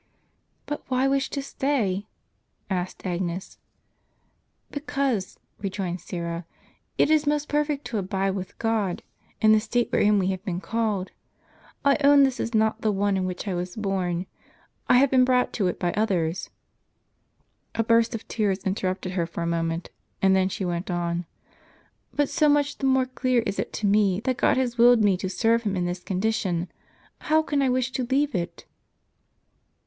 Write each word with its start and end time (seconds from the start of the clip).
"But 0.65 0.81
why 0.87 1.07
wish 1.07 1.29
to 1.29 1.43
stay?" 1.43 2.07
asked 2.81 3.05
Agnes. 3.05 3.59
"Because," 4.71 5.37
rejoined 5.59 6.01
Syra, 6.01 6.47
"it 6.97 7.11
is 7.11 7.27
most 7.27 7.47
perfect 7.47 7.85
to 7.85 7.99
abide 7.99 8.31
with 8.31 8.57
God, 8.57 9.03
in 9.41 9.51
the 9.51 9.59
state 9.59 9.91
wherein 9.91 10.17
we 10.17 10.29
have 10.29 10.43
been 10.43 10.59
called.* 10.59 11.11
I 11.85 11.97
own 12.03 12.23
this 12.23 12.39
is 12.39 12.55
not 12.55 12.81
the 12.81 12.91
one 12.91 13.15
in 13.15 13.25
which 13.25 13.47
I 13.47 13.53
was 13.53 13.75
born; 13.75 14.25
I 14.89 14.97
have 14.97 15.11
been 15.11 15.23
brought 15.23 15.53
to 15.53 15.67
it 15.67 15.77
by 15.79 15.93
others." 15.93 16.49
A 17.75 17.83
burst 17.83 18.15
of 18.15 18.27
tears 18.27 18.63
interrupted 18.63 19.11
her 19.11 19.27
for 19.27 19.43
a 19.43 19.45
moment, 19.45 19.91
and 20.19 20.35
then 20.35 20.49
she 20.49 20.65
went 20.65 20.89
on. 20.89 21.27
"But 22.11 22.27
so 22.27 22.49
much 22.49 22.79
the 22.79 22.87
more 22.87 23.05
clear 23.05 23.43
is 23.45 23.59
it 23.59 23.71
to 23.73 23.85
me, 23.85 24.19
that 24.21 24.37
God 24.37 24.57
has 24.57 24.79
willed 24.79 25.03
me 25.03 25.15
to 25.17 25.29
serve 25.29 25.61
Him 25.61 25.75
in 25.75 25.85
this 25.85 25.99
condition. 26.01 26.71
How 27.19 27.43
can 27.43 27.61
I 27.61 27.69
wish 27.69 27.91
to 27.91 28.03
leave 28.05 28.33
it? 28.33 28.65